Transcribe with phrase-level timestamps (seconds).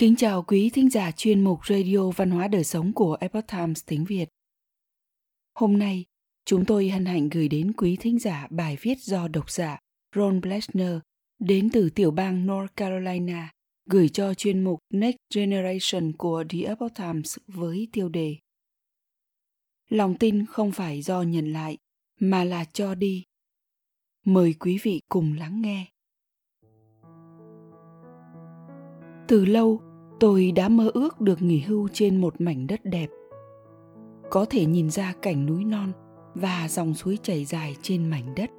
[0.00, 3.84] Kính chào quý thính giả chuyên mục Radio Văn hóa Đời Sống của Epoch Times
[3.86, 4.28] tiếng Việt.
[5.54, 6.04] Hôm nay,
[6.44, 9.78] chúng tôi hân hạnh gửi đến quý thính giả bài viết do độc giả
[10.16, 10.98] Ron Blechner
[11.38, 13.52] đến từ tiểu bang North Carolina
[13.90, 18.36] gửi cho chuyên mục Next Generation của The Epoch Times với tiêu đề
[19.88, 21.78] Lòng tin không phải do nhận lại,
[22.20, 23.24] mà là cho đi.
[24.24, 25.86] Mời quý vị cùng lắng nghe.
[29.28, 29.85] Từ lâu,
[30.20, 33.10] tôi đã mơ ước được nghỉ hưu trên một mảnh đất đẹp.
[34.30, 35.92] Có thể nhìn ra cảnh núi non
[36.34, 38.50] và dòng suối chảy dài trên mảnh đất.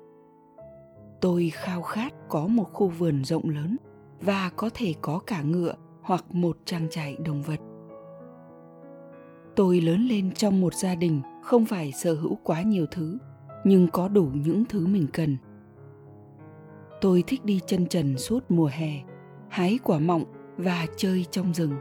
[1.21, 3.77] Tôi khao khát có một khu vườn rộng lớn
[4.21, 7.59] và có thể có cả ngựa hoặc một trang trại động vật.
[9.55, 13.17] Tôi lớn lên trong một gia đình không phải sở hữu quá nhiều thứ,
[13.63, 15.37] nhưng có đủ những thứ mình cần.
[17.01, 19.03] Tôi thích đi chân trần suốt mùa hè,
[19.49, 20.23] hái quả mọng
[20.57, 21.73] và chơi trong rừng.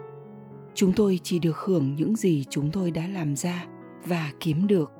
[0.74, 3.66] Chúng tôi chỉ được hưởng những gì chúng tôi đã làm ra
[4.04, 4.92] và kiếm được.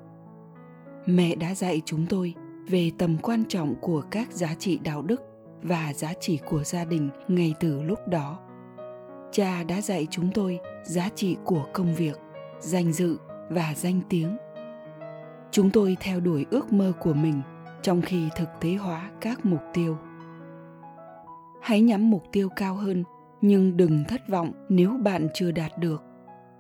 [1.07, 2.35] Mẹ đã dạy chúng tôi
[2.69, 5.23] về tầm quan trọng của các giá trị đạo đức
[5.63, 8.39] và giá trị của gia đình ngay từ lúc đó.
[9.33, 12.19] Cha đã dạy chúng tôi giá trị của công việc,
[12.61, 13.17] danh dự
[13.51, 14.37] và danh tiếng.
[15.51, 17.43] Chúng tôi theo đuổi ước mơ của mình
[17.83, 19.97] trong khi thực tế hóa các mục tiêu.
[21.63, 23.05] Hãy nhắm mục tiêu cao hơn
[23.47, 26.03] nhưng đừng thất vọng nếu bạn chưa đạt được.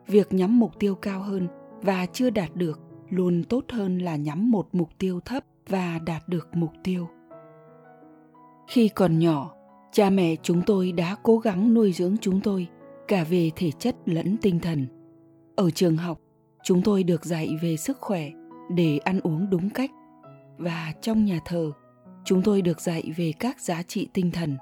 [0.06, 1.48] Việc nhắm mục tiêu cao hơn
[1.82, 6.28] và chưa đạt được luôn tốt hơn là nhắm một mục tiêu thấp và đạt
[6.28, 7.08] được mục tiêu.
[8.68, 9.54] Khi còn nhỏ,
[9.92, 12.66] cha mẹ chúng tôi đã cố gắng nuôi dưỡng chúng tôi
[13.08, 14.86] cả về thể chất lẫn tinh thần.
[15.56, 16.18] Ở trường học,
[16.64, 18.30] chúng tôi được dạy về sức khỏe
[18.70, 19.90] để ăn uống đúng cách
[20.58, 21.72] và trong nhà thờ,
[22.24, 24.56] chúng tôi được dạy về các giá trị tinh thần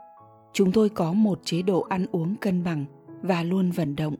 [0.55, 2.85] chúng tôi có một chế độ ăn uống cân bằng
[3.23, 4.15] và luôn vận động.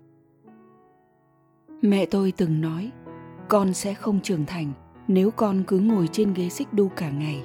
[1.83, 2.91] Mẹ tôi từng nói
[3.49, 4.73] con sẽ không trưởng thành
[5.09, 7.45] nếu con cứ ngồi trên ghế xích đu cả ngày.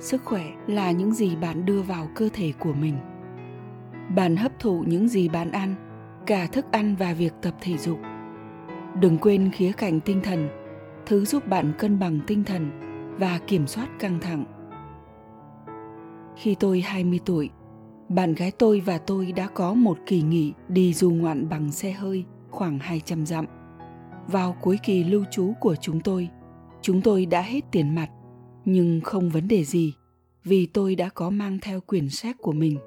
[0.00, 2.94] Sức khỏe là những gì bạn đưa vào cơ thể của mình.
[4.16, 5.74] Bạn hấp thụ những gì bạn ăn
[6.26, 7.98] cả thức ăn và việc tập thể dục.
[9.00, 10.48] Đừng quên khía cạnh tinh thần
[11.06, 12.70] thứ giúp bạn cân bằng tinh thần
[13.18, 14.44] và kiểm soát căng thẳng.
[16.36, 17.50] Khi tôi 20 tuổi,
[18.08, 21.92] bạn gái tôi và tôi đã có một kỳ nghỉ đi du ngoạn bằng xe
[21.92, 23.46] hơi khoảng 200 dặm.
[24.26, 26.28] Vào cuối kỳ lưu trú của chúng tôi,
[26.82, 28.08] chúng tôi đã hết tiền mặt,
[28.64, 29.94] nhưng không vấn đề gì
[30.44, 32.78] vì tôi đã có mang theo quyển sách của mình.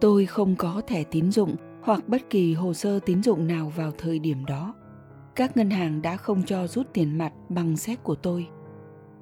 [0.00, 3.92] Tôi không có thẻ tín dụng hoặc bất kỳ hồ sơ tín dụng nào vào
[3.98, 4.74] thời điểm đó.
[5.36, 8.46] Các ngân hàng đã không cho rút tiền mặt bằng séc của tôi.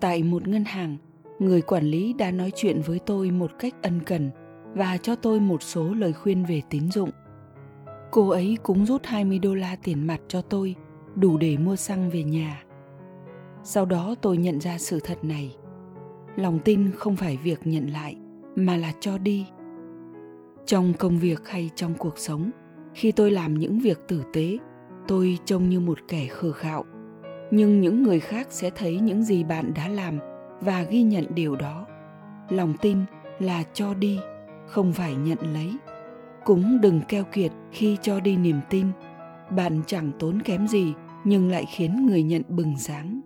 [0.01, 0.97] Tại một ngân hàng,
[1.39, 4.31] người quản lý đã nói chuyện với tôi một cách ân cần
[4.75, 7.11] và cho tôi một số lời khuyên về tín dụng.
[8.11, 10.75] Cô ấy cũng rút 20 đô la tiền mặt cho tôi,
[11.15, 12.63] đủ để mua xăng về nhà.
[13.63, 15.57] Sau đó tôi nhận ra sự thật này.
[16.37, 18.17] Lòng tin không phải việc nhận lại,
[18.57, 19.47] mà là cho đi.
[20.67, 22.51] Trong công việc hay trong cuộc sống,
[22.95, 24.59] khi tôi làm những việc tử tế,
[25.09, 26.85] tôi trông như một kẻ khờ khạo.
[27.51, 30.19] Nhưng những người khác sẽ thấy những gì bạn đã làm
[30.61, 31.87] và ghi nhận điều đó.
[32.49, 32.99] Lòng tin
[33.39, 34.19] là cho đi
[34.69, 35.77] không phải nhận lấy.
[36.45, 38.87] Cũng đừng keo kiệt khi cho đi niềm tin.
[39.51, 40.93] Bạn chẳng tốn kém gì,
[41.25, 43.21] nhưng lại khiến người nhận bừng sáng.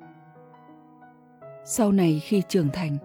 [1.64, 2.96] Sau này khi trưởng thành,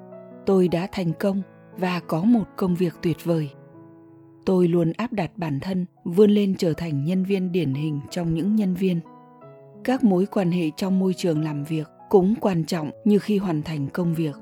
[0.45, 1.41] tôi đã thành công
[1.77, 3.49] và có một công việc tuyệt vời.
[4.45, 8.33] Tôi luôn áp đặt bản thân vươn lên trở thành nhân viên điển hình trong
[8.33, 8.99] những nhân viên.
[9.83, 13.61] Các mối quan hệ trong môi trường làm việc cũng quan trọng như khi hoàn
[13.61, 14.35] thành công việc.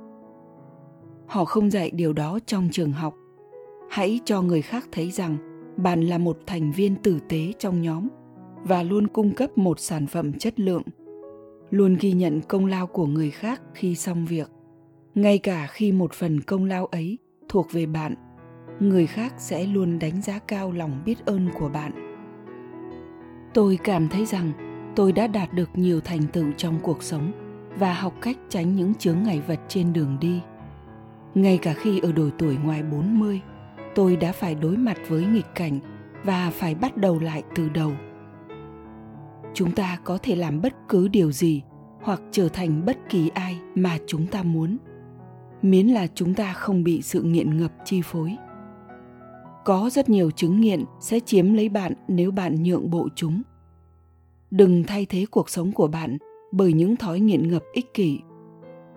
[1.28, 3.14] Họ không dạy điều đó trong trường học
[3.96, 5.38] hãy cho người khác thấy rằng
[5.78, 8.08] bạn là một thành viên tử tế trong nhóm
[8.64, 10.82] và luôn cung cấp một sản phẩm chất lượng.
[11.70, 14.50] Luôn ghi nhận công lao của người khác khi xong việc.
[15.16, 17.18] Ngay cả khi một phần công lao ấy
[17.50, 18.16] thuộc về bạn
[18.80, 22.16] người khác sẽ luôn đánh giá cao lòng biết ơn của bạn.
[23.54, 24.52] Tôi cảm thấy rằng
[24.96, 27.32] tôi đã đạt được nhiều thành tựu trong cuộc sống
[27.80, 30.42] và học cách tránh những chướng ngại vật trên đường đi.
[31.36, 33.42] Ngay cả khi ở độ tuổi ngoài 40,
[33.96, 35.80] tôi đã phải đối mặt với nghịch cảnh
[36.24, 37.92] và phải bắt đầu lại từ đầu.
[39.54, 41.62] Chúng ta có thể làm bất cứ điều gì
[42.02, 44.78] hoặc trở thành bất kỳ ai mà chúng ta muốn,
[45.62, 48.38] miễn là chúng ta không bị sự nghiện ngập chi phối.
[49.66, 53.42] Có rất nhiều chứng nghiện sẽ chiếm lấy bạn nếu bạn nhượng bộ chúng.
[54.52, 56.18] Đừng thay thế cuộc sống của bạn
[56.52, 58.20] bởi những thói nghiện ngập ích kỷ.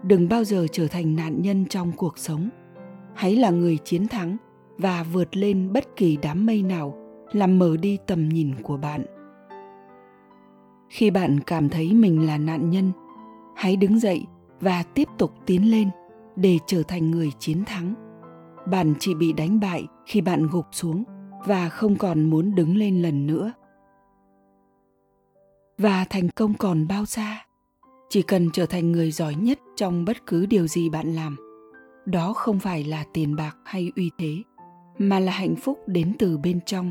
[0.03, 2.49] Đừng bao giờ trở thành nạn nhân trong cuộc sống.
[3.15, 4.37] Hãy là người chiến thắng
[4.79, 6.95] và vượt lên bất kỳ đám mây nào,
[7.33, 9.05] làm mở đi tầm nhìn của bạn.
[10.89, 12.93] Khi bạn cảm thấy mình là nạn nhân,
[13.57, 14.27] hãy đứng dậy
[14.61, 15.91] và tiếp tục tiến lên
[16.37, 17.95] để trở thành người chiến thắng.
[18.71, 21.05] Bạn chỉ bị đánh bại khi bạn gục xuống
[21.47, 23.53] và không còn muốn đứng lên lần nữa.
[25.79, 27.45] Và thành công còn bao xa?
[28.09, 31.37] Chỉ cần trở thành người giỏi nhất trong bất cứ điều gì bạn làm,
[32.07, 34.43] đó không phải là tiền bạc hay uy thế
[34.99, 36.91] mà là hạnh phúc đến từ bên trong.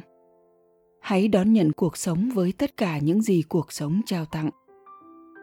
[1.02, 4.50] Hãy đón nhận cuộc sống với tất cả những gì cuộc sống trao tặng.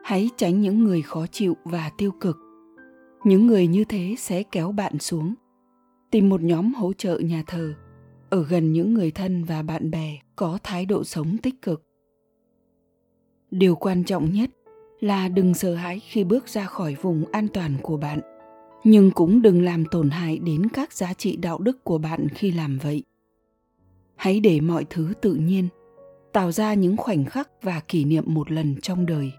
[0.05, 2.37] Hãy tránh những người khó chịu và tiêu cực.
[3.25, 5.35] Những người như thế sẽ kéo bạn xuống.
[6.11, 7.75] Tìm một nhóm hỗ trợ nhà thờ,
[8.31, 11.83] ở gần những người thân và bạn bè có thái độ sống tích cực.
[13.51, 14.51] Điều quan trọng nhất
[15.01, 18.21] là đừng sợ hãi khi bước ra khỏi vùng an toàn của bạn
[18.85, 22.51] nhưng cũng đừng làm tổn hại đến các giá trị đạo đức của bạn khi
[22.51, 23.03] làm vậy.
[24.17, 25.69] Hãy để mọi thứ tự nhiên,
[26.33, 29.33] tạo ra những khoảnh khắc và kỷ niệm một lần trong đời.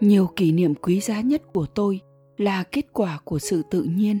[0.00, 2.00] Nhiều kỷ niệm quý giá nhất của tôi
[2.36, 4.18] là kết quả của sự tự nhiên.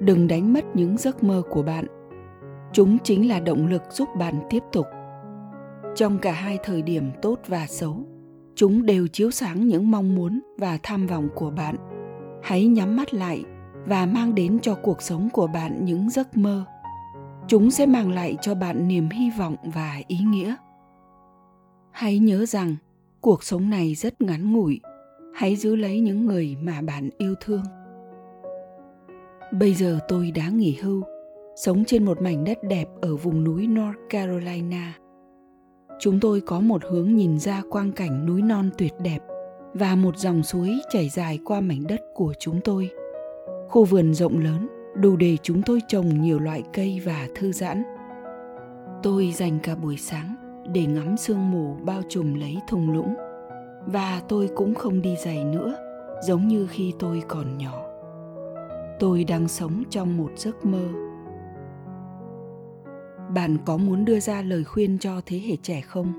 [0.00, 1.86] Đừng đánh mất những giấc mơ của bạn.
[2.72, 4.86] Chúng chính là động lực giúp bạn tiếp tục.
[5.96, 8.06] Trong cả hai thời điểm tốt và xấu,
[8.54, 11.76] chúng đều chiếu sáng những mong muốn và tham vọng của bạn
[12.48, 13.44] hãy nhắm mắt lại
[13.86, 16.64] và mang đến cho cuộc sống của bạn những giấc mơ.
[17.46, 20.54] Chúng sẽ mang lại cho bạn niềm hy vọng và ý nghĩa.
[21.90, 22.76] Hãy nhớ rằng,
[23.20, 24.80] cuộc sống này rất ngắn ngủi.
[25.34, 27.62] Hãy giữ lấy những người mà bạn yêu thương.
[29.52, 31.02] Bây giờ tôi đã nghỉ hưu,
[31.56, 34.94] sống trên một mảnh đất đẹp ở vùng núi north carolina.
[36.00, 39.18] Chúng tôi có một hướng nhìn ra quang cảnh núi non tuyệt đẹp
[39.74, 42.90] và một dòng suối chảy dài qua mảnh đất của chúng tôi.
[43.68, 47.82] Khu vườn rộng lớn đủ để chúng tôi trồng nhiều loại cây và thư giãn.
[49.02, 50.34] Tôi dành cả buổi sáng
[50.72, 53.14] để ngắm sương mù bao trùm lấy thung lũng.
[53.86, 55.74] Và tôi cũng không đi giày nữa,
[56.22, 57.82] giống như khi tôi còn nhỏ.
[58.98, 60.88] Tôi đang sống trong một giấc mơ.
[63.34, 66.12] Bạn có muốn đưa ra lời khuyên cho thế hệ trẻ không?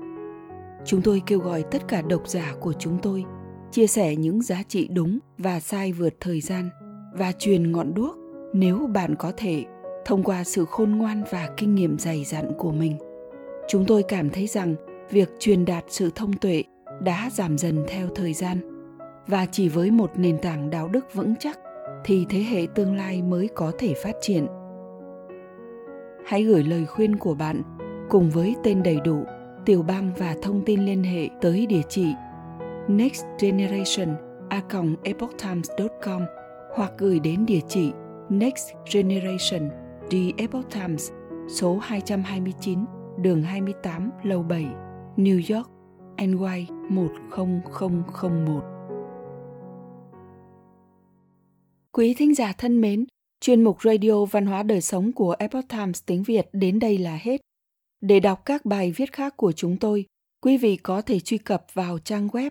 [0.84, 3.24] Chúng tôi kêu gọi tất cả độc giả của chúng tôi
[3.72, 6.68] chia sẻ những giá trị đúng và sai vượt thời gian
[7.12, 8.16] và truyền ngọn đuốc
[8.52, 9.64] nếu bạn có thể
[10.04, 12.98] thông qua sự khôn ngoan và kinh nghiệm dày dặn của mình.
[13.68, 14.74] Chúng tôi cảm thấy rằng
[15.10, 16.64] việc truyền đạt sự thông tuệ
[17.02, 18.58] đã giảm dần theo thời gian.
[19.26, 21.58] Và chỉ với một nền tảng đạo đức vững chắc
[22.04, 24.46] thì thế hệ tương lai mới có thể phát triển.
[26.26, 27.62] Hãy gửi lời khuyên của bạn
[28.10, 29.24] cùng với tên đầy đủ,
[29.64, 32.06] tiểu bang và thông tin liên hệ tới địa chỉ
[32.88, 34.08] next generation
[34.50, 34.62] a
[35.02, 36.22] epochtimes.com
[36.76, 37.92] hoặc gửi đến địa chỉ
[38.30, 39.70] Next Generation
[40.10, 41.10] The Epoch Times
[41.48, 42.78] số 229
[43.18, 44.66] đường 28 lầu 7
[45.16, 45.70] New York
[46.18, 48.62] NY 10001
[51.92, 53.04] Quý thính giả thân mến,
[53.40, 57.18] chuyên mục Radio Văn hóa Đời Sống của Epoch Times tiếng Việt đến đây là
[57.22, 57.40] hết.
[58.00, 60.06] Để đọc các bài viết khác của chúng tôi,
[60.42, 62.50] quý vị có thể truy cập vào trang web